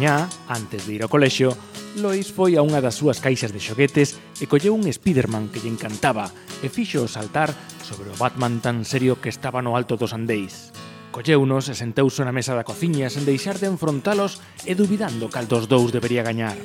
mañá, 0.00 0.30
antes 0.48 0.86
de 0.86 0.96
ir 0.96 1.02
ao 1.04 1.12
colexio, 1.12 1.52
Lois 2.00 2.32
foi 2.32 2.56
a 2.56 2.64
unha 2.64 2.80
das 2.80 2.96
súas 2.96 3.20
caixas 3.20 3.52
de 3.52 3.60
xoguetes 3.60 4.16
e 4.40 4.48
colleu 4.48 4.72
un 4.72 4.88
Spiderman 4.88 5.52
que 5.52 5.60
lle 5.60 5.68
encantaba 5.68 6.32
e 6.64 6.72
fixo 6.72 7.04
saltar 7.04 7.52
sobre 7.84 8.08
o 8.08 8.16
Batman 8.16 8.64
tan 8.64 8.88
serio 8.88 9.20
que 9.20 9.28
estaba 9.28 9.60
no 9.60 9.76
alto 9.76 10.00
dos 10.00 10.16
andéis. 10.16 10.72
Colleunos 11.12 11.68
e 11.68 11.76
senteuse 11.76 12.24
na 12.24 12.32
mesa 12.32 12.56
da 12.56 12.64
cociña 12.64 13.12
sen 13.12 13.28
deixar 13.28 13.60
de 13.60 13.68
enfrontalos 13.68 14.40
e 14.64 14.72
dubidando 14.72 15.28
cal 15.28 15.44
dos 15.44 15.68
dous 15.68 15.92
debería 15.92 16.24
gañar. 16.24 16.56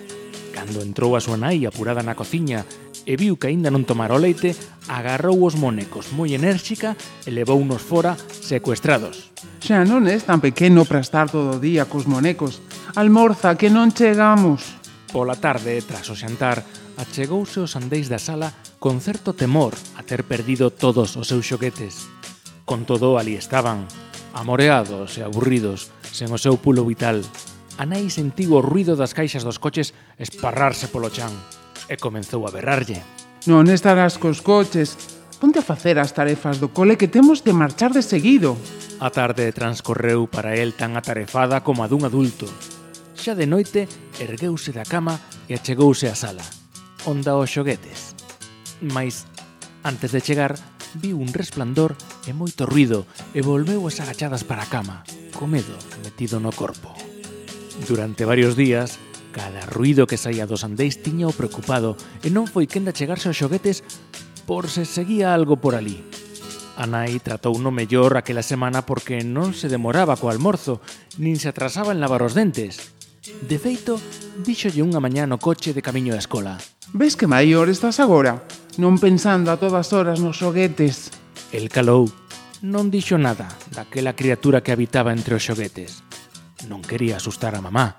Cando 0.56 0.80
entrou 0.80 1.20
a 1.20 1.20
súa 1.20 1.36
nai 1.36 1.68
apurada 1.68 2.08
na 2.08 2.16
cociña 2.16 2.64
e 3.04 3.20
viu 3.20 3.36
que 3.36 3.52
aínda 3.52 3.68
non 3.68 3.84
tomara 3.84 4.16
o 4.16 4.24
leite, 4.24 4.56
agarrou 4.88 5.44
os 5.44 5.60
monecos 5.60 6.16
moi 6.16 6.32
enérxica 6.32 6.96
e 7.28 7.36
levou 7.36 7.60
unos 7.60 7.84
fora 7.84 8.16
secuestrados. 8.32 9.36
Xa 9.60 9.84
non 9.84 10.08
és 10.08 10.24
tan 10.24 10.40
pequeno 10.40 10.88
para 10.88 11.04
estar 11.04 11.28
todo 11.28 11.58
o 11.58 11.62
día 11.62 11.84
cos 11.92 12.08
monecos. 12.08 12.64
Almorza, 12.96 13.60
que 13.60 13.68
non 13.68 13.92
chegamos. 13.92 14.80
Pola 15.12 15.36
tarde, 15.36 15.84
tras 15.84 16.08
o 16.08 16.16
xantar, 16.16 16.64
achegouse 16.96 17.60
os 17.60 17.76
andeis 17.76 18.08
da 18.08 18.16
sala 18.16 18.56
con 18.80 19.04
certo 19.04 19.36
temor 19.36 19.76
a 20.00 20.02
ter 20.08 20.24
perdido 20.24 20.72
todos 20.72 21.20
os 21.20 21.28
seus 21.28 21.44
xoguetes. 21.44 22.08
Con 22.64 22.88
todo, 22.88 23.20
ali 23.20 23.36
estaban, 23.36 23.84
amoreados 24.32 25.20
e 25.20 25.28
aburridos, 25.28 25.92
sen 26.08 26.32
o 26.32 26.40
seu 26.40 26.56
pulo 26.56 26.88
vital. 26.88 27.20
A 27.76 27.84
nai 27.84 28.08
sentiu 28.08 28.56
o 28.56 28.64
ruido 28.64 28.96
das 28.96 29.12
caixas 29.12 29.44
dos 29.44 29.60
coches 29.60 29.92
esparrarse 30.16 30.88
polo 30.88 31.12
chan 31.12 31.36
e 31.92 32.00
comenzou 32.00 32.48
a 32.48 32.54
berrarlle. 32.56 33.04
Non 33.44 33.68
estarás 33.68 34.16
cos 34.16 34.40
coches. 34.40 34.96
Ponte 35.36 35.60
a 35.60 35.68
facer 35.68 36.00
as 36.00 36.16
tarefas 36.16 36.64
do 36.64 36.72
cole 36.72 36.96
que 36.96 37.12
temos 37.12 37.44
de 37.44 37.52
marchar 37.52 37.92
de 37.92 38.00
seguido. 38.00 38.56
A 39.04 39.12
tarde 39.12 39.52
transcorreu 39.52 40.32
para 40.32 40.56
el 40.56 40.72
tan 40.80 40.96
atarefada 40.96 41.60
como 41.60 41.84
a 41.84 41.92
dun 41.92 42.08
adulto. 42.08 42.48
Xa 43.26 43.34
de 43.34 43.50
noite, 43.50 43.90
ergueuse 44.22 44.70
da 44.70 44.86
cama 44.86 45.18
e 45.50 45.58
achegouse 45.58 46.06
á 46.06 46.14
sala. 46.14 46.46
Onda 47.10 47.34
aos 47.34 47.50
xoguetes. 47.50 48.14
Mais, 48.86 49.26
antes 49.82 50.14
de 50.14 50.22
chegar, 50.22 50.54
viu 50.94 51.18
un 51.18 51.34
resplandor 51.34 51.98
e 52.30 52.38
moito 52.38 52.70
ruido 52.70 53.10
e 53.34 53.42
volveu 53.42 53.82
as 53.90 53.98
agachadas 53.98 54.46
para 54.46 54.62
a 54.62 54.70
cama, 54.70 55.02
co 55.34 55.50
medo 55.50 55.74
metido 56.06 56.38
no 56.38 56.54
corpo. 56.54 56.94
Durante 57.90 58.30
varios 58.30 58.54
días, 58.54 59.02
cada 59.34 59.66
ruido 59.74 60.06
que 60.06 60.22
saía 60.22 60.46
dos 60.46 60.62
andeis 60.62 61.02
tiña 61.02 61.26
o 61.26 61.34
preocupado 61.34 61.98
e 62.22 62.30
non 62.30 62.46
foi 62.46 62.70
quen 62.70 62.86
de 62.86 62.94
chegarse 62.94 63.26
aos 63.26 63.42
xoguetes 63.42 63.82
por 64.46 64.70
se 64.70 64.86
seguía 64.86 65.34
algo 65.34 65.58
por 65.58 65.74
ali. 65.74 65.98
A 66.78 66.86
nai 66.86 67.18
tratou 67.26 67.58
no 67.58 67.74
mellor 67.74 68.22
aquela 68.22 68.46
semana 68.46 68.86
porque 68.86 69.26
non 69.26 69.58
se 69.58 69.66
demoraba 69.66 70.14
co 70.14 70.30
almorzo, 70.30 70.78
nin 71.18 71.42
se 71.42 71.50
atrasaba 71.50 71.90
en 71.90 72.06
lavar 72.06 72.22
os 72.22 72.38
dentes. 72.38 72.94
De 73.26 73.58
feito, 73.58 73.98
díxolle 74.46 74.86
unha 74.86 75.02
mañá 75.02 75.26
no 75.26 75.42
coche 75.42 75.74
de 75.74 75.82
camiño 75.82 76.14
da 76.14 76.22
escola. 76.22 76.62
Ves 76.94 77.18
que 77.18 77.26
maior 77.26 77.74
estás 77.74 77.98
agora? 77.98 78.46
Non 78.78 79.02
pensando 79.02 79.50
a 79.50 79.58
todas 79.58 79.90
horas 79.98 80.22
nos 80.22 80.38
xoguetes. 80.38 81.10
El 81.50 81.74
calou. 81.74 82.06
Non 82.62 82.94
dixo 82.94 83.18
nada 83.18 83.50
daquela 83.74 84.14
criatura 84.14 84.62
que 84.62 84.70
habitaba 84.70 85.10
entre 85.10 85.34
os 85.34 85.42
xoguetes. 85.42 86.06
Non 86.70 86.86
quería 86.86 87.18
asustar 87.18 87.58
a 87.58 87.66
mamá. 87.66 87.98